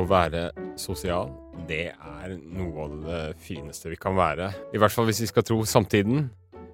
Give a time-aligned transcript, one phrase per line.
[0.00, 0.46] Å være
[0.80, 1.28] sosial,
[1.68, 4.46] det er noe av det fineste vi kan være.
[4.72, 6.30] I hvert fall hvis vi skal tro samtiden.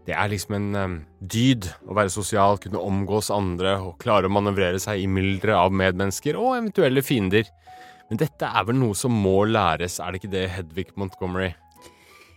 [0.06, 4.34] Det er liksom en um, dyd å være sosial, kunne omgås andre og klare å
[4.36, 7.50] manøvrere seg i mylderet av medmennesker og eventuelle fiender.
[8.06, 11.50] Men dette er vel noe som må læres, er det ikke det, Hedvig Montgomery?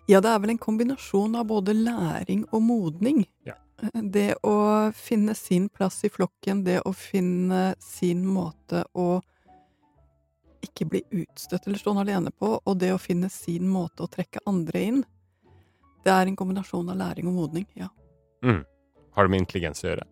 [0.10, 3.28] Ja, det er vel en kombinasjon av både læring og modning.
[3.46, 3.60] Ja.
[3.94, 9.20] Det å finne sin plass i flokken, det å finne sin måte å
[10.66, 14.44] ikke bli utstøtt eller stående alene på, og det å finne sin måte å trekke
[14.50, 15.02] andre inn.
[16.04, 17.90] Det er en kombinasjon av læring og modning, ja.
[18.46, 18.64] Mm.
[19.16, 20.06] Har det med intelligens å gjøre?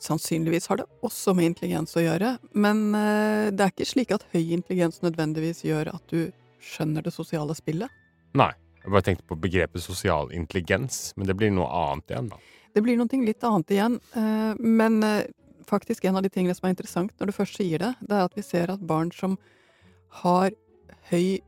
[0.00, 4.24] Sannsynligvis har det også med intelligens å gjøre, men eh, det er ikke slik at
[4.32, 6.32] høy intelligens nødvendigvis gjør at du
[6.64, 7.92] skjønner det sosiale spillet.
[8.38, 8.52] Nei.
[8.80, 12.38] Jeg bare tenkte på begrepet sosial intelligens, men det blir noe annet igjen, da.
[12.72, 15.26] Det blir noe litt annet igjen, eh, men eh,
[15.70, 18.26] faktisk en av de tingene som er interessant når du først sier det, det er
[18.26, 19.38] at vi ser at barn som
[20.22, 20.52] har
[21.10, 21.40] høy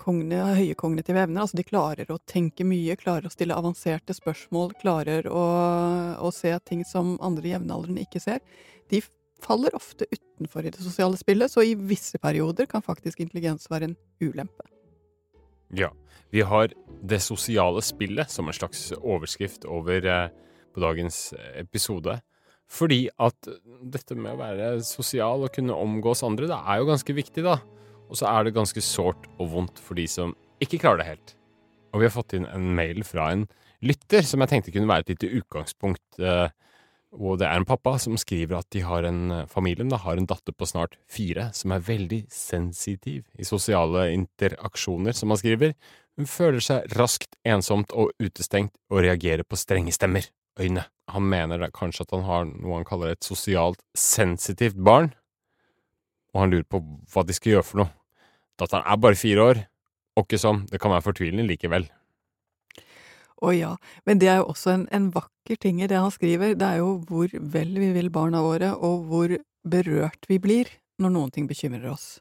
[0.00, 5.28] høye kognitive evner, altså de klarer å tenke mye, klarer å stille avanserte spørsmål, klarer
[5.28, 5.42] å,
[6.16, 8.40] å se ting som andre jevnaldrende ikke ser,
[8.88, 9.02] de
[9.44, 13.90] faller ofte utenfor i det sosiale spillet, så i visse perioder kan faktisk intelligens være
[13.90, 14.64] en ulempe.
[15.76, 15.92] Ja.
[16.30, 16.70] Vi har
[17.02, 20.28] det sosiale spillet som en slags overskrift over eh,
[20.70, 22.20] på dagens episode.
[22.70, 23.50] Fordi at
[23.92, 27.58] dette med å være sosial og kunne omgås andre, det er jo ganske viktig, da.
[28.10, 31.34] Og så er det ganske sårt og vondt for de som ikke klarer det helt.
[31.90, 33.46] Og vi har fått inn en mail fra en
[33.86, 36.20] lytter som jeg tenkte kunne være et lite utgangspunkt.
[36.22, 36.50] Eh,
[37.18, 40.18] og det er en pappa som skriver at de har en, eh, familien da, har
[40.18, 45.74] en datter på snart fire som er veldig sensitiv i sosiale interaksjoner, som han skriver.
[46.18, 50.86] Hun føler seg raskt ensomt og utestengt og reagerer på strenge stemmer øyne.
[51.10, 55.12] Han mener kanskje at han har noe han kaller et sosialt sensitivt barn,
[56.34, 57.92] og han lurer på hva de skal gjøre for noe.
[58.60, 59.62] Datteren er bare fire år,
[60.16, 61.88] og ikke sånn, det kan være fortvilende likevel.
[63.40, 63.70] Å ja,
[64.04, 66.82] men det er jo også en, en, vakker ting i det han skriver, det er
[66.82, 69.32] jo hvor vel vi vil barna våre, og hvor
[69.64, 70.68] berørt vi blir
[71.00, 72.18] når noen ting bekymrer oss.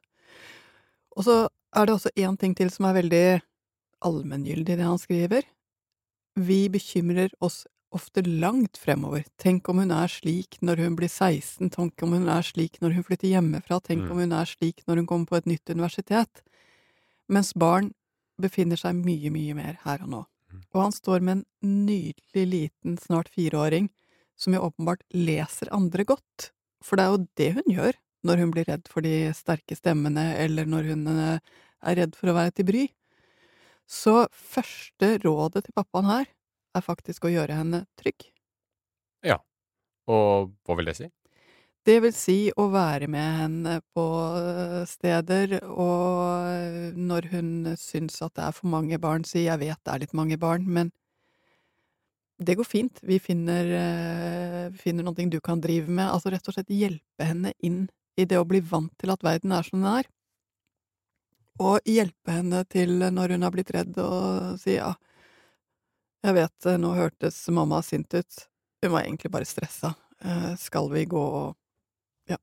[1.20, 1.38] Og så
[1.76, 3.26] er det også én ting til som er veldig
[4.08, 5.44] allmenngyldig i det han skriver.
[6.40, 7.66] Vi bekymrer oss
[7.96, 9.24] ofte langt fremover.
[9.42, 12.98] Tenk om hun er slik når hun blir 16, tenk om hun er slik når
[12.98, 14.12] hun flytter hjemmefra, tenk mm.
[14.14, 16.44] om hun er slik når hun kommer på et nytt universitet.
[17.30, 17.92] Mens barn
[18.42, 20.22] befinner seg mye, mye mer her og nå.
[20.50, 20.62] Mm.
[20.74, 23.90] Og han står med en nydelig liten, snart fireåring,
[24.40, 26.52] som jo åpenbart leser andre godt.
[26.86, 30.34] For det er jo det hun gjør når hun blir redd for de sterke stemmene,
[30.44, 32.82] eller når hun eh, er redd for å være til bry.
[33.90, 36.28] Så første rådet til pappaen her
[36.76, 38.30] er faktisk å gjøre henne trygg.
[39.26, 39.40] Ja.
[40.10, 41.10] Og hva vil det si?
[41.88, 44.04] Det vil si å være med henne på
[44.38, 49.80] øh, steder, og når hun syns at det er for mange barn, si jeg vet
[49.80, 50.92] det er litt mange barn, men
[52.40, 56.56] det går fint, vi finner, øh, finner noe du kan drive med, altså rett og
[56.56, 57.88] slett hjelpe henne inn
[58.20, 60.10] i det å bli vant til at verden er som den er,
[61.60, 64.94] og hjelpe henne til når hun har blitt redd, og si ja,
[66.26, 68.46] jeg vet eh, nå hørtes mamma sint ut,
[68.84, 69.94] hun var egentlig bare stressa,
[70.24, 71.58] eh, skal vi gå og,
[72.30, 72.40] ja,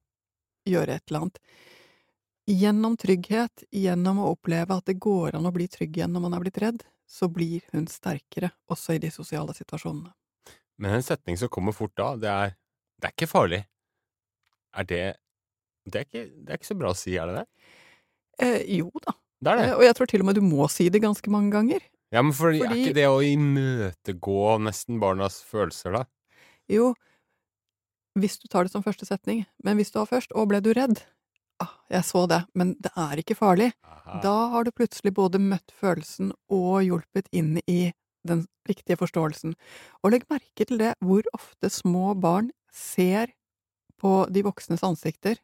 [0.68, 1.40] gjøre et eller annet?
[2.46, 6.36] Gjennom trygghet, gjennom å oppleve at det går an å bli trygg igjen når man
[6.36, 10.12] er blitt redd, så blir hun sterkere, også i de sosiale situasjonene.
[10.78, 12.54] Men en setning som kommer fort da, det er
[12.96, 13.62] det er ikke farlig.
[14.76, 15.04] Er det
[15.86, 17.44] det er, ikke, det er ikke så bra å si, er det det?
[18.42, 19.12] Eh, jo da.
[19.38, 19.66] Det er det.
[19.68, 21.84] Eh, og jeg tror til og med du må si det ganske mange ganger.
[22.14, 26.04] Ja, men for, Fordi, er ikke det å imøtegå nesten barnas følelser, da?
[26.70, 26.92] Jo,
[28.16, 30.72] hvis du tar det som første setning, men hvis du har først 'Å, ble du
[30.72, 31.02] redd?'
[31.60, 33.72] Ah, jeg så det, men det er ikke farlig.
[33.82, 34.20] Aha.
[34.20, 37.94] Da har du plutselig både møtt følelsen og hjulpet inn i
[38.28, 39.54] den riktige forståelsen.
[40.04, 43.32] Og legg merke til det, hvor ofte små barn ser
[43.96, 45.40] på de voksnes ansikter.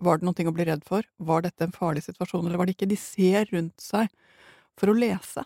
[0.00, 1.02] Var det noe å bli redd for?
[1.18, 2.88] Var dette en farlig situasjon, eller var det ikke?
[2.88, 4.08] De ser rundt seg
[4.78, 5.44] for å lese.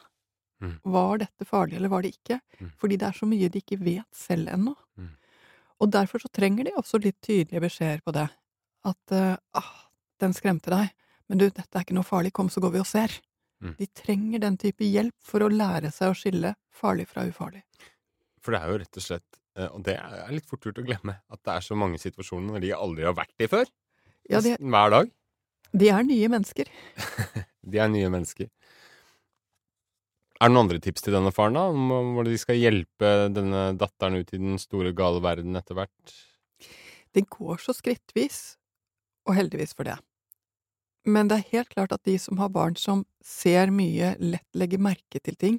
[0.65, 0.73] Mm.
[0.95, 2.41] Var dette farlig, eller var det ikke?
[2.61, 2.73] Mm.
[2.81, 4.75] Fordi det er så mye de ikke vet selv ennå.
[4.97, 5.13] Mm.
[5.85, 8.27] Og derfor så trenger de også litt tydelige beskjeder på det.
[8.89, 9.73] At uh, ah,
[10.23, 10.93] den skremte deg,
[11.29, 13.13] men du, dette er ikke noe farlig, kom så går vi og ser.
[13.65, 13.75] Mm.
[13.79, 17.65] De trenger den type hjelp for å lære seg å skille farlig fra ufarlig.
[18.45, 20.85] For det er jo rett og slett, eh, og det er litt fort gjort å
[20.85, 23.71] glemme, at det er så mange situasjoner når de aldri har vært i før.
[24.29, 25.13] Ja, de, hver dag.
[25.75, 26.69] De er nye mennesker.
[27.73, 28.51] de er nye mennesker.
[30.45, 31.63] Er det noen andre tips til denne faren, da?
[31.73, 36.17] Om hvordan de skal hjelpe denne datteren ut i den store, gale verden etter hvert?
[37.17, 38.59] Det går så skrittvis,
[39.25, 39.95] og heldigvis for det.
[41.09, 44.83] Men det er helt klart at de som har barn som ser mye, lett legger
[44.85, 45.57] merke til ting,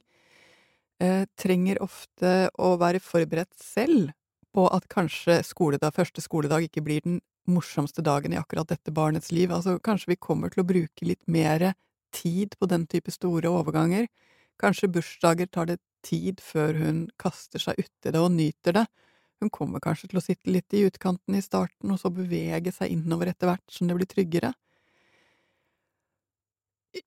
[1.01, 4.13] eh, trenger ofte å være forberedt selv
[4.53, 9.33] på at kanskje skoledag, første skoledag ikke blir den morsomste dagen i akkurat dette barnets
[9.33, 9.49] liv.
[9.49, 11.73] Altså, kanskje vi kommer til å bruke litt mer
[12.13, 14.05] tid på den type store overganger.
[14.61, 18.85] Kanskje bursdager tar det tid før hun kaster seg uti det og nyter det.
[19.43, 22.93] Hun kommer kanskje til å sitte litt i utkanten i starten, og så bevege seg
[22.93, 24.53] innover etter hvert som det blir tryggere.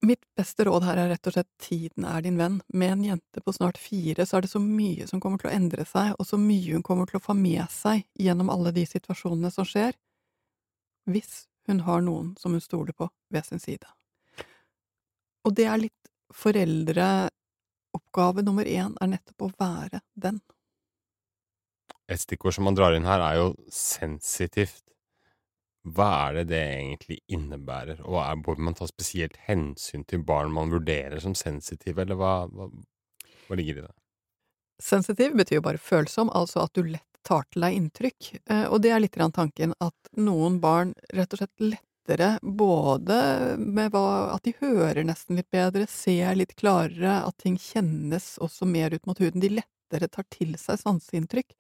[0.04, 2.58] Mitt beste råd her er rett og slett tiden er din venn.
[2.68, 5.54] Med en jente på snart fire så er det så mye som kommer til å
[5.56, 8.84] endre seg, og så mye hun kommer til å få med seg gjennom alle de
[8.88, 9.96] situasjonene som skjer,
[11.08, 13.88] hvis hun har noen som hun stoler på ved sin side.
[15.48, 16.12] Og det er litt
[17.88, 20.40] foreldreoppgave nummer én, er nettopp å være den.
[22.08, 24.85] Et stikkord som man drar inn her, er jo sensitivt.
[25.85, 30.52] Hva er det det egentlig innebærer, og er, bør man ta spesielt hensyn til barn
[30.52, 32.69] man vurderer som sensitive, eller hva, hva,
[33.46, 33.94] hva ligger i det?
[34.81, 38.81] Sensitiv betyr jo bare følsom, altså at du lett tar til deg inntrykk, eh, og
[38.82, 41.64] det er litt grann tanken at noen barn rett og slett
[42.08, 47.58] lettere både med hva, at de hører nesten litt bedre, ser litt klarere, at ting
[47.58, 51.52] kjennes også mer ut mot huden, de lettere tar til seg sanseinntrykk,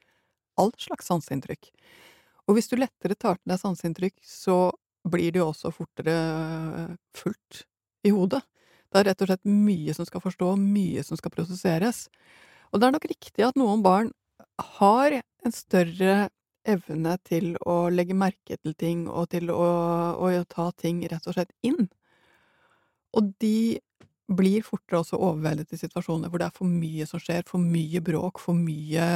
[0.56, 1.70] all slags sanseinntrykk.
[2.48, 4.72] Og hvis du lettere tar til deg sanseinntrykk, så
[5.08, 7.64] blir det jo også fortere fullt
[8.04, 8.42] i hodet.
[8.88, 12.06] Det er rett og slett mye som skal forstå, mye som skal prosesseres.
[12.72, 14.10] Og det er nok riktig at noen barn
[14.80, 16.30] har en større
[16.68, 19.68] evne til å legge merke til ting og til å,
[20.18, 21.88] å ta ting rett og slett inn.
[23.16, 23.78] Og de
[24.28, 28.02] blir fortere også overveldet i situasjoner hvor det er for mye som skjer, for mye
[28.04, 29.06] bråk, for mye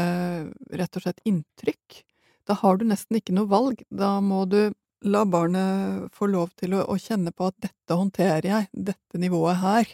[0.72, 2.00] rett og slett inntrykk.
[2.48, 3.84] Da har du nesten ikke noe valg.
[3.92, 4.72] Da må du
[5.04, 9.60] la barnet få lov til å, å kjenne på at dette håndterer jeg, dette nivået
[9.62, 9.92] her.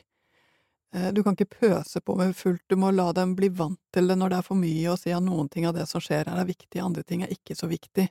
[0.94, 4.08] Eh, du kan ikke pøse på med fullt, du må la dem bli vant til
[4.08, 6.31] det når det er for mye, og si at noen ting av det som skjer
[6.31, 8.08] her er viktig, andre ting er ikke så viktig.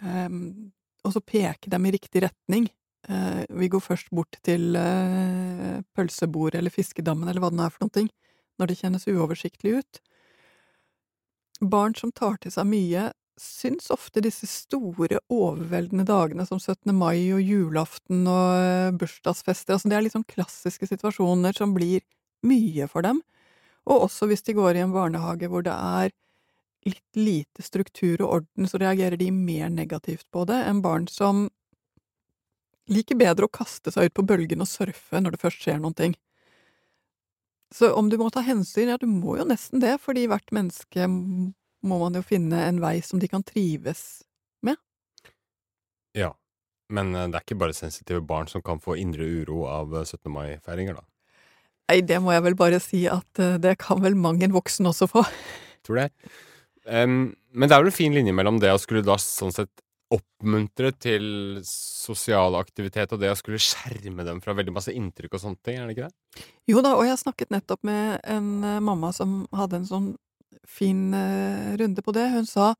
[0.00, 0.72] Um,
[1.04, 2.70] og så peke dem i riktig retning.
[3.04, 7.74] Uh, vi går først bort til uh, pølsebordet eller fiskedammen eller hva det nå er
[7.74, 8.08] for noen ting,
[8.58, 10.00] når det kjennes uoversiktlig ut.
[11.60, 13.10] Barn som tar til seg mye,
[13.40, 16.92] syns ofte disse store, overveldende dagene som 17.
[16.94, 22.04] mai og julaften og eh, bursdagsfester, altså det er sånn klassiske situasjoner som blir
[22.46, 23.22] mye for dem,
[23.90, 26.12] og også hvis de går i en barnehage hvor det er
[26.84, 31.48] litt lite struktur og orden, så reagerer de mer negativt på det enn barn som
[32.92, 35.96] liker bedre å kaste seg ut på bølgen og surfe når det først skjer noen
[35.96, 36.16] ting.
[37.74, 41.08] Så om du må ta hensyn, ja, du må jo nesten det, fordi hvert menneske
[41.84, 44.24] må man jo finne en vei som de kan trives
[44.64, 44.80] med.
[46.16, 46.32] Ja,
[46.92, 50.18] men eh, det er ikke bare sensitive barn som kan få indre uro av 17.
[50.18, 51.06] Eh, mai-feiringer, da?
[51.90, 54.90] Nei, det må jeg vel bare si at eh, det kan vel mang en voksen
[54.90, 55.24] også få.
[55.86, 56.10] Tror det.
[56.84, 59.72] Um, men det er vel en fin linje mellom det å skulle da sånn sett
[60.12, 61.24] oppmuntre til
[61.64, 65.78] sosial aktivitet og det å skulle skjerme dem fra veldig masse inntrykk og sånne ting,
[65.80, 66.44] er det ikke det?
[66.70, 68.50] Jo da, og jeg snakket nettopp med en
[68.84, 70.10] mamma som hadde en sånn
[70.62, 72.28] fin uh, runde på det.
[72.28, 72.74] Hun sa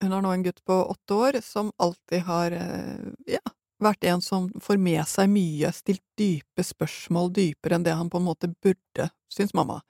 [0.00, 3.40] Hun har nå en gutt på åtte år som alltid har uh, ja,
[3.80, 8.20] vært en som får med seg mye, stilt dype spørsmål, dypere enn det han på
[8.20, 9.80] en måte burde, syns mamma.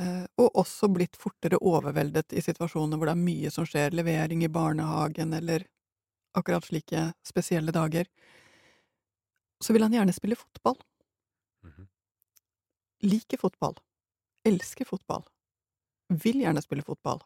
[0.00, 4.44] Uh, og også blitt fortere overveldet i situasjoner hvor det er mye som skjer, levering
[4.46, 5.66] i barnehagen eller
[6.38, 8.06] akkurat slike spesielle dager.
[9.60, 10.78] Så vil han gjerne spille fotball.
[11.64, 11.86] Mm -hmm.
[13.02, 13.74] Liker fotball
[14.48, 15.24] elsker fotball,
[16.08, 17.20] vil gjerne spille fotball,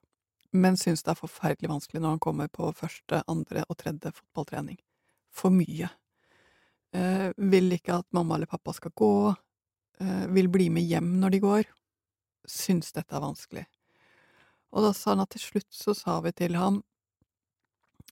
[0.53, 4.79] men syns det er forferdelig vanskelig når han kommer på første, andre og tredje fotballtrening.
[5.33, 5.89] For mye.
[6.93, 9.35] Eh, vil ikke at mamma eller pappa skal gå,
[10.01, 11.71] eh, vil bli med hjem når de går.
[12.45, 13.65] Syns dette er vanskelig.
[14.73, 16.83] Og da sa han at til slutt så sa vi til ham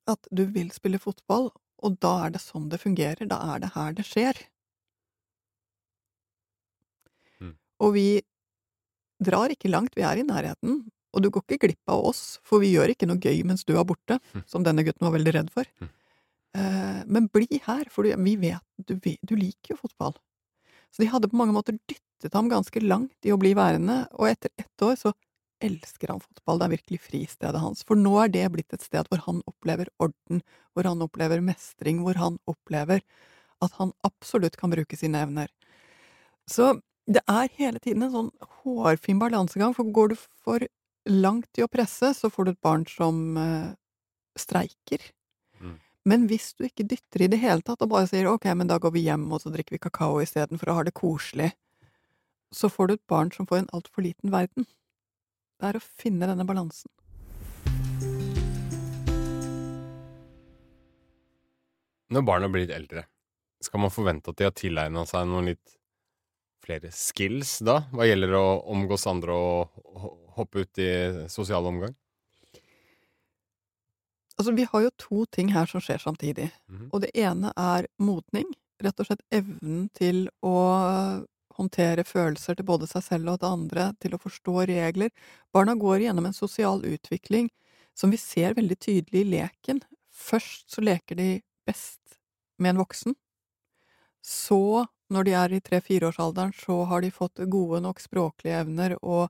[0.08, 1.50] at du vil spille fotball,
[1.80, 4.40] og da er det sånn det fungerer, da er det her det skjer.
[7.40, 7.54] Mm.
[7.84, 8.08] Og vi
[9.20, 12.62] drar ikke langt, vi er i nærheten, og du går ikke glipp av oss, for
[12.62, 14.44] vi gjør ikke noe gøy mens du er borte, hm.
[14.50, 15.68] som denne gutten var veldig redd for.
[15.80, 15.90] Hm.
[16.60, 20.14] Eh, men bli her, for vi vet du, du liker jo fotball.
[20.90, 24.30] Så de hadde på mange måter dyttet ham ganske langt i å bli værende, og
[24.30, 25.14] etter ett år så
[25.60, 29.08] elsker han fotball, det er virkelig fristedet hans, for nå er det blitt et sted
[29.10, 30.40] hvor han opplever orden,
[30.72, 33.04] hvor han opplever mestring, hvor han opplever
[33.60, 35.50] at han absolutt kan bruke sine evner.
[36.48, 36.72] Så
[37.10, 38.28] det er hele tiden en sånn
[38.62, 40.62] hårfin balansegang, for går du for
[41.10, 43.72] langt i å presse, så får du et barn som eh,
[44.38, 45.08] streiker.
[45.58, 45.78] Mm.
[46.06, 48.78] Men hvis du ikke dytter i det hele tatt, og bare sier ok, men da
[48.78, 51.50] går vi hjem, og så drikker vi kakao istedenfor å ha det koselig,
[52.54, 54.68] så får du et barn som får en altfor liten verden.
[55.58, 56.90] Det er å finne denne balansen.
[62.10, 63.04] Når barna blir litt eldre,
[63.62, 65.79] skal man forvente at de har tilegna seg noen litt
[66.70, 70.90] flere skills da, hva gjelder å omgås andre og hoppe ut i
[71.32, 71.96] sosial omgang?
[74.38, 76.48] Altså, vi har jo to ting her som skjer samtidig.
[76.70, 76.88] Mhm.
[76.94, 78.46] Og det ene er modning.
[78.80, 81.26] Rett og slett evnen til å
[81.58, 85.10] håndtere følelser til både seg selv og til andre, til å forstå regler.
[85.52, 87.50] Barna går gjennom en sosial utvikling
[87.94, 89.82] som vi ser veldig tydelig i leken.
[90.08, 92.00] Først så leker de best
[92.56, 93.14] med en voksen.
[94.24, 99.26] Så, når de er i tre-fireårsalderen, så har de fått gode nok språklige evner og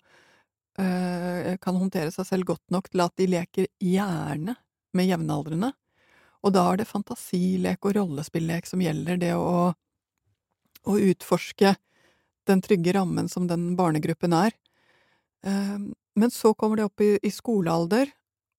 [0.81, 4.57] øh, kan håndtere seg selv godt nok til at de leker gjerne
[4.97, 5.73] med jevnaldrende.
[6.45, 9.73] Og da er det fantasilek og rollespillek som gjelder, det å,
[10.89, 11.75] å utforske
[12.49, 14.57] den trygge rammen som den barnegruppen er.
[15.47, 18.11] Ehm, men så kommer de opp i, i skolealder,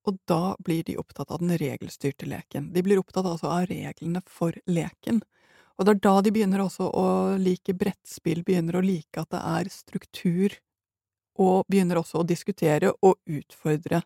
[0.06, 2.72] og da blir de opptatt av den regelstyrte leken.
[2.74, 5.22] De blir opptatt altså av reglene for leken.
[5.82, 7.06] Og det er da de begynner også å
[7.42, 10.54] like brettspill, begynner å like at det er struktur,
[11.42, 14.04] og begynner også å diskutere og utfordre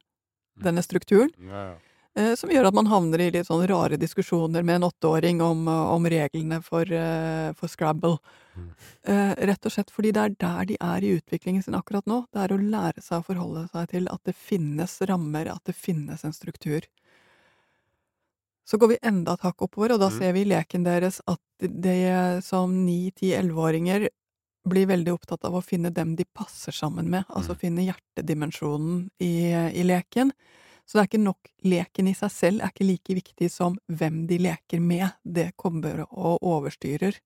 [0.64, 1.34] denne strukturen.
[1.36, 1.76] Ja, ja.
[2.16, 5.66] Eh, som gjør at man havner i litt sånn rare diskusjoner med en åtteåring om,
[5.68, 8.16] om reglene for, eh, for Scrabble.
[8.56, 8.70] Mm.
[9.12, 12.22] Eh, rett og slett fordi det er der de er i utviklingen sin akkurat nå.
[12.32, 15.76] Det er å lære seg å forholde seg til at det finnes rammer, at det
[15.76, 16.88] finnes en struktur.
[18.66, 20.18] Så går vi enda et hakk oppover, og da Mm.
[20.18, 24.08] ser vi i leken deres at de som ni, ti, elleveåringer
[24.66, 27.60] blir veldig opptatt av å finne dem de passer sammen med, altså Mm.
[27.60, 30.32] finne hjertedimensjonen i, i leken.
[30.86, 34.26] Så det er ikke nok Leken i seg selv er ikke like viktig som hvem
[34.28, 35.08] de leker med.
[35.24, 37.16] Det kommer og overstyrer.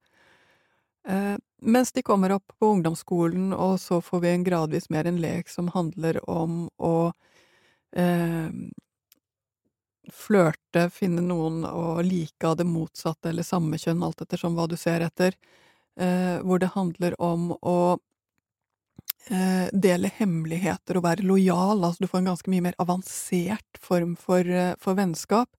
[1.08, 5.20] Eh, mens de kommer opp på ungdomsskolen, og så får vi en gradvis mer en
[5.20, 7.12] lek som handler om å
[7.96, 8.50] eh,
[10.08, 14.76] flørte, finne noen å like av det motsatte eller samme kjønn, alt ettersom hva du
[14.80, 15.36] ser etter.
[16.00, 17.98] Eh, hvor det handler om å
[19.28, 24.16] eh, dele hemmeligheter og være lojal, altså du får en ganske mye mer avansert form
[24.16, 25.50] for, eh, for vennskap,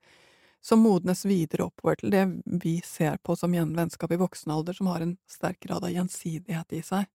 [0.61, 2.25] som modnes videre oppover til det
[2.63, 6.77] vi ser på som vennskap i voksen alder, som har en sterk grad av gjensidighet
[6.77, 7.09] i seg.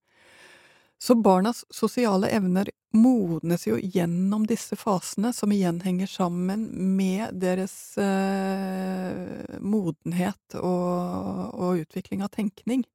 [0.99, 6.65] Så barnas sosiale evner modnes jo gjennom disse fasene, som igjen henger sammen
[6.97, 12.87] med deres eh, modenhet og, og utvikling av tenkning.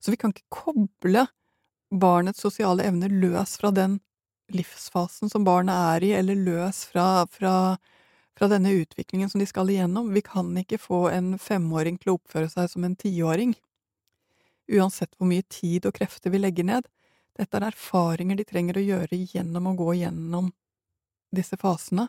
[0.00, 1.26] Så vi kan ikke koble
[1.94, 3.98] barnets sosiale evner løs fra den
[4.52, 7.76] livsfasen som barnet er i, eller løs fra, fra,
[8.36, 10.12] fra denne utviklingen som de skal igjennom.
[10.16, 13.54] Vi kan ikke få en femåring til å oppføre seg som en tiåring,
[14.72, 16.88] uansett hvor mye tid og krefter vi legger ned.
[17.34, 20.52] Dette er erfaringer de trenger å gjøre gjennom å gå gjennom
[21.34, 22.08] disse fasene,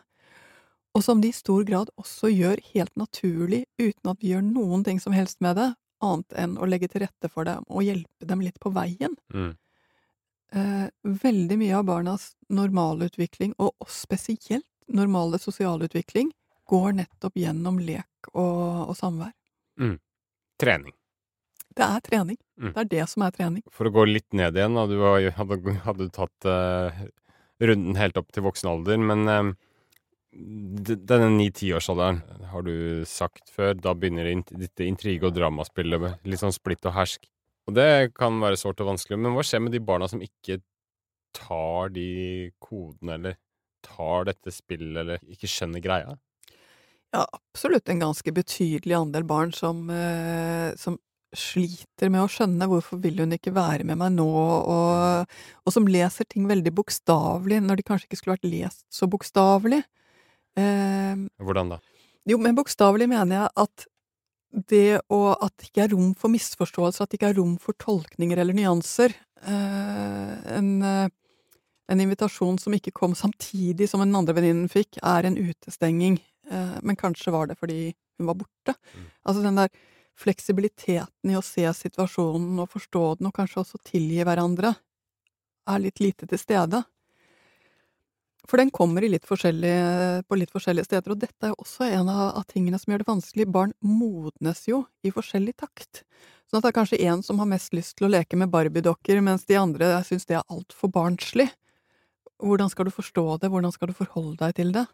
[0.96, 4.84] og som de i stor grad også gjør helt naturlig, uten at vi gjør noen
[4.86, 5.72] ting som helst med det,
[6.04, 9.16] annet enn å legge til rette for dem og hjelpe dem litt på veien.
[9.34, 9.52] Mm.
[10.56, 16.30] Eh, veldig mye av barnas normalutvikling, og spesielt normale sosialutvikling,
[16.70, 19.34] går nettopp gjennom lek og, og samvær.
[20.60, 20.94] Trening.
[21.76, 22.38] Det er trening.
[22.56, 22.72] Mm.
[22.72, 23.62] Det er det som er trening.
[23.74, 24.86] For å gå litt ned igjen, da.
[24.88, 27.04] Du hadde, hadde tatt uh,
[27.60, 29.54] runden helt opp til voksen alder, men
[30.32, 33.76] d- denne ni-tiårsalderen har du sagt før.
[33.76, 37.28] Da begynner dette intrige- og dramaspillet litt sånn splitt og hersk.
[37.66, 40.60] Og det kan være sårt og vanskelig, men hva skjer med de barna som ikke
[41.36, 43.34] tar de kodene, eller
[43.84, 46.14] tar dette spillet, eller ikke skjønner greia?
[47.14, 50.96] Ja, absolutt en ganske betydelig andel barn som, eh, som
[51.34, 55.34] sliter med å skjønne hvorfor vil hun ikke være med meg nå, og,
[55.66, 59.82] og som leser ting veldig bokstavelig når de kanskje ikke skulle vært lest så bokstavelig.
[60.56, 61.80] Eh, Hvordan da?
[62.30, 63.90] jo, men bokstavelig mener jeg at
[64.70, 67.76] det å At det ikke er rom for misforståelser, at det ikke er rom for
[67.82, 69.12] tolkninger eller nyanser.
[69.42, 71.08] Eh, en, eh,
[71.92, 76.16] en invitasjon som ikke kom samtidig som den andre venninnen fikk, er en utestenging.
[76.48, 78.76] Eh, men kanskje var det fordi hun var borte.
[78.94, 79.10] Mm.
[79.28, 79.68] Altså den der
[80.16, 84.74] fleksibiliteten i å se situasjonen og forstå den, og kanskje også tilgi hverandre,
[85.66, 86.82] er litt lite til stede.
[88.46, 92.44] For den kommer litt på litt forskjellige steder, og dette er jo også en av,
[92.46, 93.46] tingene som gjør det vanskelig.
[93.50, 96.04] Barn modnes jo i forskjellig takt.
[96.46, 99.18] Sånn at det er kanskje en som har mest lyst til å leke med barbiedokker,
[99.26, 101.48] mens de andre syns det er altfor barnslig.
[102.38, 104.86] Hvordan skal du forstå det, hvordan skal du forholde deg til det?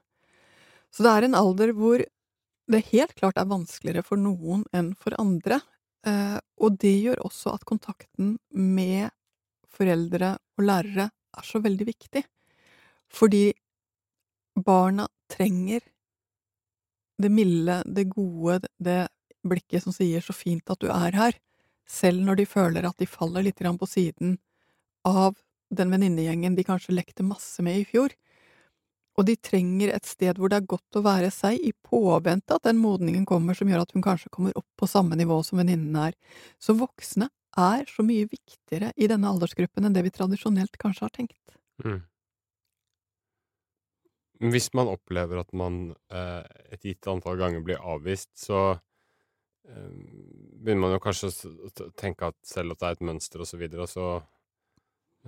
[0.93, 2.01] Så det er en alder hvor
[2.73, 5.61] det helt klart er vanskeligere for noen enn for andre.
[6.07, 9.11] Eh, og det gjør også at kontakten med
[9.73, 12.25] foreldre og lærere er så veldig viktig.
[13.13, 13.51] Fordi
[14.57, 15.81] barna trenger
[17.23, 19.07] det milde, det gode, det
[19.43, 21.39] blikket som sier 'så fint at du er her',
[21.87, 24.39] selv når de føler at de faller litt på siden
[25.05, 25.37] av
[25.71, 28.11] den venninnegjengen de kanskje lekte masse med i fjor.
[29.21, 32.65] Og de trenger et sted hvor det er godt å være seg, i påvente at
[32.65, 35.99] den modningen kommer som gjør at hun kanskje kommer opp på samme nivå som venninnen
[36.01, 36.17] er.
[36.63, 37.29] Så voksne
[37.61, 41.59] er så mye viktigere i denne aldersgruppen enn det vi tradisjonelt kanskje har tenkt.
[41.85, 42.01] Mm.
[44.53, 49.91] Hvis man opplever at man eh, et gitt antall ganger blir avvist, så eh,
[50.57, 53.61] begynner man jo kanskje å tenke at selv at det er et mønster og så
[53.61, 54.09] videre, og så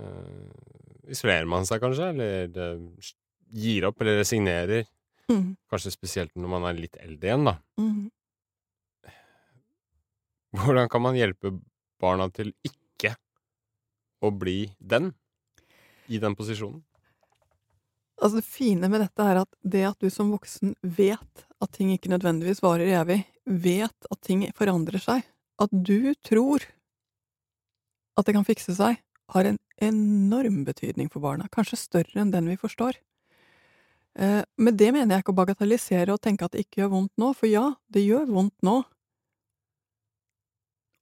[0.00, 3.12] eh, isolerer man seg kanskje, eller eh,
[3.54, 4.86] gir opp, eller resignerer.
[5.30, 5.54] Mm.
[5.70, 7.54] Kanskje spesielt når man er litt eldre igjen, da.
[7.80, 9.12] Mm.
[10.58, 11.54] Hvordan kan man hjelpe
[12.02, 13.14] barna til ikke
[14.24, 15.12] å bli den,
[16.10, 16.82] i den posisjonen?
[18.20, 21.90] Altså, det fine med dette er at det at du som voksen vet at ting
[21.94, 25.24] ikke nødvendigvis varer evig, vet at ting forandrer seg,
[25.60, 26.62] at du tror
[28.14, 29.00] at det kan fikse seg,
[29.34, 33.00] har en enorm betydning for barna, kanskje større enn den vi forstår.
[34.14, 37.14] Eh, med det mener jeg ikke å bagatellisere og tenke at det ikke gjør vondt
[37.18, 38.80] nå, for ja, det gjør vondt nå,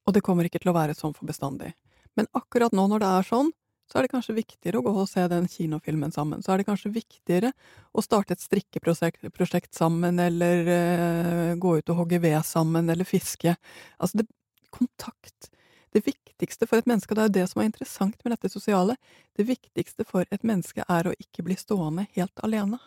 [0.03, 1.75] og det kommer ikke til å være sånn for bestandig.
[2.19, 3.53] Men akkurat nå når det er sånn,
[3.91, 6.41] så er det kanskje viktigere å gå og se den kinofilmen sammen.
[6.43, 7.51] Så er det kanskje viktigere
[7.93, 13.53] å starte et strikkeprosjekt sammen, eller uh, gå ut og hogge ved sammen, eller fiske.
[13.99, 14.29] Altså, det,
[14.73, 15.51] kontakt
[15.93, 18.49] Det viktigste for et menneske, og det er jo det som er interessant med dette
[18.49, 18.95] sosiale,
[19.37, 22.79] det viktigste for et menneske er å ikke bli stående helt alene.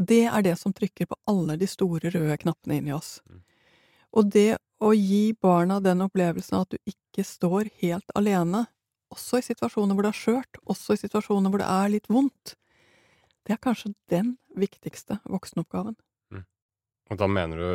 [0.00, 0.06] Mm.
[0.08, 3.18] Det er det som trykker på alle de store røde knappene inni oss.
[3.28, 3.42] Mm.
[4.16, 8.64] Og det å gi barna den opplevelsen at du ikke står helt alene,
[9.12, 12.54] også i situasjoner hvor det er skjørt, også i situasjoner hvor det er litt vondt,
[13.44, 15.96] det er kanskje den viktigste voksenoppgaven.
[17.10, 17.70] Og da mener du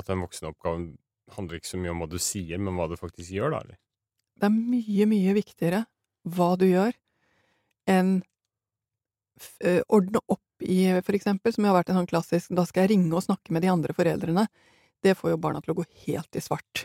[0.00, 0.90] at den voksenoppgaven
[1.36, 3.78] handler ikke så mye om hva du sier, men hva du faktisk gjør, da, eller?
[4.40, 5.84] Det er mye, mye viktigere
[6.34, 6.96] hva du gjør,
[7.90, 8.16] enn
[9.62, 12.90] uh, ordne opp i, for eksempel, som har vært en sånn klassisk 'da skal jeg
[12.96, 14.48] ringe og snakke med de andre foreldrene'.
[15.02, 16.84] Det får jo barna til å gå helt i svart.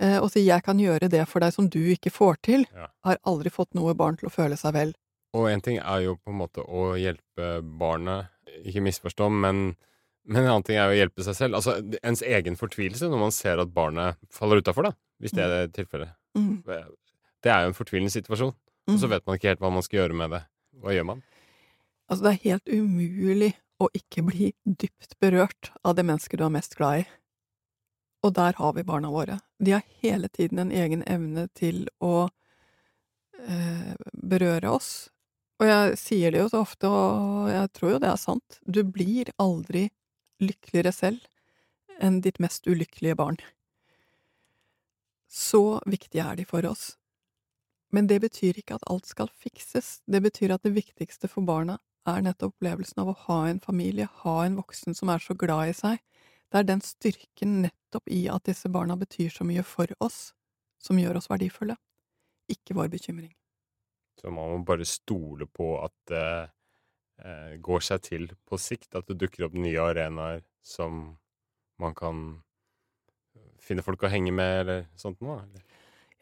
[0.00, 2.88] Eh, og si 'jeg kan gjøre det for deg som du ikke får til', Ja.
[3.04, 4.94] har aldri fått noe barn til å føle seg vel.
[5.34, 8.28] Og en ting er jo på en måte å hjelpe barnet,
[8.64, 9.76] ikke misforstå, men,
[10.26, 11.54] men en annen ting er jo å hjelpe seg selv.
[11.54, 15.66] Altså ens egen fortvilelse når man ser at barnet faller utafor, da, hvis det er
[15.68, 16.10] tilfellet.
[16.36, 16.62] Mm.
[16.64, 18.54] Det er jo en fortvilende situasjon,
[18.88, 19.10] og så Mm.
[19.10, 20.42] vet man ikke helt hva man skal gjøre med det.
[20.80, 21.22] Hva gjør man?
[22.08, 26.52] Altså, det er helt umulig å ikke bli dypt berørt av det mennesket du er
[26.54, 27.06] mest glad i.
[28.24, 29.40] Og der har vi barna våre.
[29.60, 32.28] De har hele tiden en egen evne til å
[33.44, 34.92] eh, berøre oss.
[35.60, 38.82] Og jeg sier det jo så ofte, og jeg tror jo det er sant, du
[38.84, 39.88] blir aldri
[40.42, 43.38] lykkeligere selv enn ditt mest ulykkelige barn.
[45.30, 46.94] Så viktige er de for oss.
[47.94, 50.00] Men det betyr ikke at alt skal fikses.
[50.10, 51.78] Det betyr at det viktigste for barna
[52.10, 55.72] er nettopp opplevelsen av å ha en familie, ha en voksen som er så glad
[55.72, 56.02] i seg.
[56.50, 60.34] Det er den styrken nettopp i at disse barna betyr så mye for oss,
[60.82, 61.76] som gjør oss verdifulle,
[62.50, 63.32] ikke vår bekymring.
[64.20, 66.28] Så man må bare stole på at det
[67.24, 71.16] eh, går seg til på sikt, at det dukker opp nye arenaer som
[71.82, 72.24] man kan
[73.64, 75.40] finne folk å henge med, eller sånt noe?
[75.42, 75.64] Eller?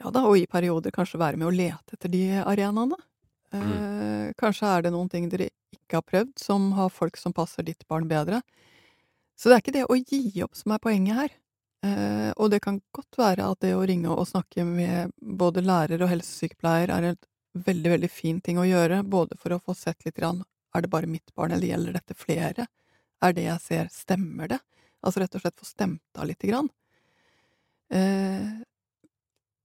[0.03, 2.99] Ja da, og i perioder kanskje være med å lete etter de arenaene.
[3.53, 7.67] Eh, kanskje er det noen ting dere ikke har prøvd, som har folk som passer
[7.67, 8.43] ditt barn bedre.
[9.37, 11.37] Så det er ikke det å gi opp som er poenget her.
[11.83, 16.05] Eh, og det kan godt være at det å ringe og snakke med både lærer
[16.05, 17.21] og helsesykepleier er en
[17.53, 20.93] veldig, veldig fin ting å gjøre, både for å få sett litt grann er det
[20.93, 22.67] bare mitt barn, eller gjelder dette flere?
[23.23, 24.59] Er det jeg ser, stemmer det?
[25.03, 26.71] Altså rett og slett få stemt av lite grann.
[27.93, 28.49] Eh,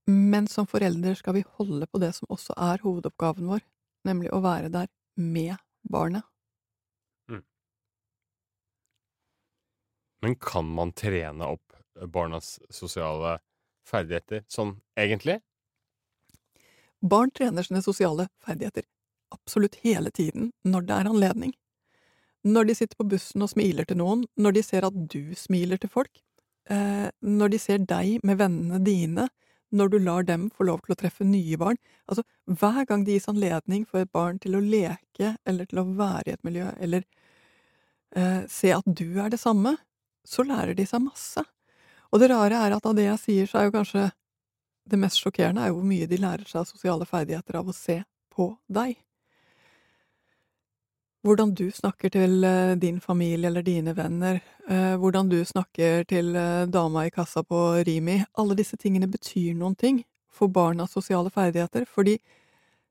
[0.08, 3.64] men som forelder skal vi holde på det som også er hovedoppgaven vår,
[4.08, 5.56] nemlig å være der med
[5.88, 6.24] barnet.
[10.20, 11.76] Men kan man trene opp
[12.10, 13.38] barnas sosiale
[13.86, 15.38] ferdigheter sånn egentlig?
[16.98, 18.86] Barn trener sine sosiale ferdigheter
[19.34, 21.52] absolutt hele tiden, når det er anledning.
[22.48, 25.78] Når de sitter på bussen og smiler til noen, når de ser at du smiler
[25.78, 26.22] til folk,
[26.70, 29.28] eh, når de ser deg med vennene dine,
[29.70, 31.78] når du lar dem få lov til å treffe nye barn.
[32.08, 35.88] Altså, hver gang det gis anledning for et barn til å leke, eller til å
[35.98, 37.04] være i et miljø, eller
[38.16, 39.76] eh, se at du er det samme,
[40.28, 41.44] så lærer de seg masse.
[42.12, 44.08] Og det rare er at av det jeg sier, så er jo kanskje
[44.88, 48.00] det mest sjokkerende er jo hvor mye de lærer seg sosiale ferdigheter av å se
[48.32, 48.96] på deg.
[51.28, 56.30] Hvordan du snakker til eh, din familie eller dine venner, eh, hvordan du snakker til
[56.32, 59.98] eh, dama i kassa på Rimi, alle disse tingene betyr noen ting
[60.32, 62.14] for barnas sosiale ferdigheter, for de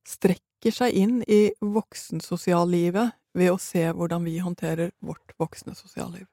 [0.05, 6.27] strekker seg inn i voksensosiallivet ved å se hvordan vi håndterer vårt voksne sosialliv.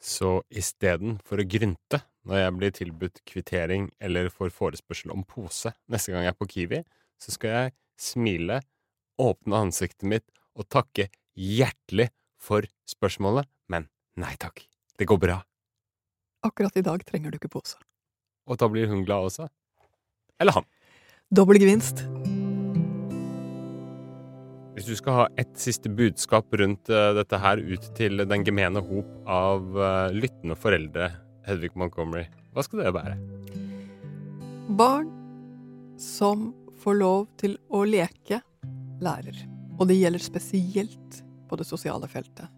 [0.00, 6.14] Så istedenfor å grynte når jeg blir tilbudt kvittering eller får forespørsel om pose neste
[6.14, 6.80] gang jeg er på Kiwi,
[7.20, 8.62] så skal jeg smile,
[9.20, 10.26] åpne ansiktet mitt
[10.56, 13.88] og takke hjertelig for spørsmålet, men
[14.20, 14.62] nei takk,
[14.98, 15.40] det går bra.
[16.44, 17.78] Akkurat i dag trenger du ikke pose.
[18.44, 19.48] Og da blir hun glad også.
[20.40, 20.66] Eller han.
[21.32, 22.04] Dobbel gevinst.
[24.74, 28.82] Hvis du skal ha ett siste budskap rundt uh, dette her ut til den gemene
[28.82, 31.12] hop av uh, lyttende foreldre,
[31.46, 33.16] Hedvig Montgomery, hva skal det være?
[34.74, 35.08] Barn
[36.00, 36.50] som
[36.82, 38.42] får lov til å leke,
[39.04, 39.53] lærer.
[39.78, 42.50] Og det gjelder spesielt på det sosiale feltet.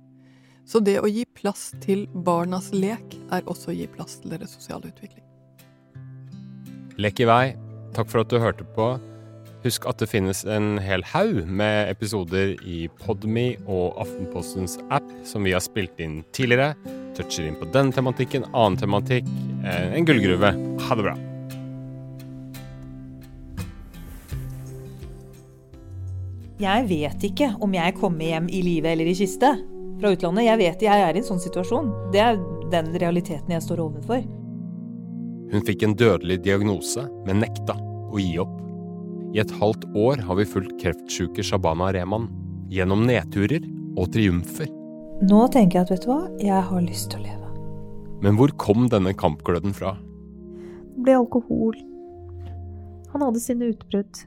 [0.66, 4.56] Så det å gi plass til barnas lek er også å gi plass til deres
[4.56, 5.22] sosiale utvikling.
[6.98, 7.44] Lek i vei.
[7.96, 8.96] Takk for at du hørte på.
[9.66, 15.46] Husk at det finnes en hel haug med episoder i Podme og Aftenpostens app som
[15.46, 16.74] vi har spilt inn tidligere.
[17.16, 19.30] Toucher inn på den tematikken, annen tematikk.
[19.64, 20.52] Eh, en gullgruve.
[20.86, 21.16] Ha det bra.
[26.56, 29.50] Jeg vet ikke om jeg kommer hjem i live eller i kiste
[30.00, 30.46] fra utlandet.
[30.46, 31.90] Jeg vet jeg er i en sånn situasjon.
[32.14, 32.38] Det er
[32.72, 34.24] den realiteten jeg står overfor.
[35.52, 38.56] Hun fikk en dødelig diagnose, men nekta å gi opp.
[39.36, 42.30] I et halvt år har vi fulgt kreftsjuke Shabana Rehman
[42.72, 43.60] gjennom nedturer
[44.00, 44.72] og triumfer.
[45.28, 47.52] Nå tenker jeg at vet du hva, jeg har lyst til å leve.
[48.24, 49.98] Men hvor kom denne kampgløden fra?
[50.96, 51.76] Det ble alkohol.
[53.12, 54.24] Han hadde sine utbrudd.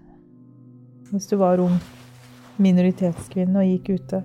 [1.09, 1.79] Hvis du var ung
[2.61, 4.21] minoritetskvinne og gikk ute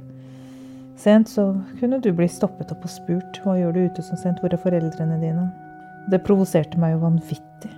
[1.01, 4.40] sent, så kunne du bli stoppet opp og spurt hva gjør du ute så sent,
[4.42, 5.49] hvor er foreldrene dine?
[6.12, 7.73] Det provoserte meg jo vanvittig.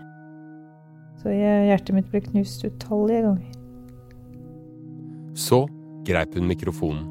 [1.22, 3.52] Så jeg, hjertet mitt ble knust utallige ganger.
[5.36, 5.64] Så
[6.06, 7.04] greip hun mikrofonen.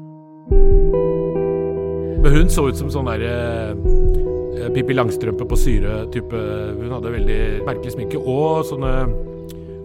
[2.22, 3.34] Men hun så ut som sånn derre
[3.76, 6.40] uh, Pippi Langstrømpe på syre-type.
[6.80, 8.94] Hun hadde veldig merkelig sminke og sånne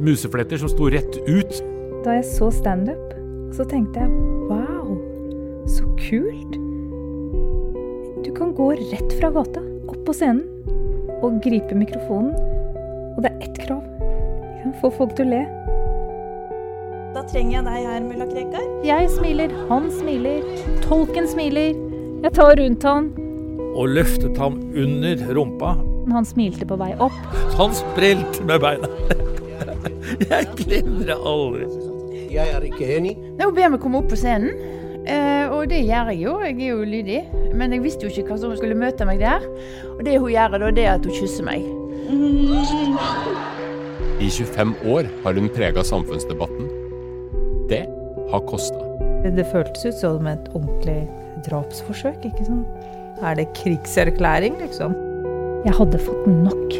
[0.01, 1.59] musefletter som sto rett ut.
[2.05, 3.20] Da jeg så standup,
[3.55, 4.09] så tenkte jeg
[4.49, 4.95] wow,
[5.67, 6.57] så kult.
[8.25, 10.45] Du kan gå rett fra gata, opp på scenen,
[11.21, 12.33] og gripe mikrofonen.
[13.15, 13.83] Og det er ett krav.
[14.81, 15.41] Få folk til å le.
[17.11, 18.67] Da trenger jeg deg her, mulla Krekar.
[18.87, 20.45] Jeg smiler, han smiler,
[20.85, 21.75] tolken smiler.
[22.23, 23.11] Jeg tar rundt han.
[23.75, 25.75] Og løftet ham under rumpa.
[26.11, 27.17] Han smilte på vei opp.
[27.59, 28.89] Han sprelte med beina.
[30.31, 31.90] Jeg glemmer det aldri.
[32.31, 33.15] Jeg er ikke enig.
[33.39, 34.53] Nå ber meg komme opp på scenen,
[35.03, 36.35] eh, og det gjør jeg jo.
[36.45, 37.21] Jeg er jo lydig.
[37.57, 39.43] Men jeg visste jo ikke hva som skulle møte meg der.
[39.97, 41.65] Og det hun gjør da, det er at hun kysser meg.
[44.21, 46.69] I 25 år har hun prega samfunnsdebatten.
[47.71, 47.83] Det
[48.31, 48.87] har kosta.
[49.21, 51.01] Det føltes ut som et ordentlig
[51.45, 52.87] drapsforsøk, ikke sant?
[53.21, 54.95] Er det krigserklæring, liksom?
[55.65, 56.79] Jeg hadde fått nok.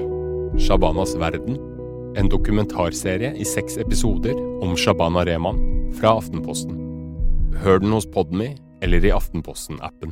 [0.62, 1.60] Shabanas verden.
[2.20, 5.62] En dokumentarserie i seks episoder om Shabana Rehman
[5.96, 6.76] fra Aftenposten.
[7.64, 8.50] Hør den hos Podme
[8.84, 10.12] eller i Aftenposten-appen.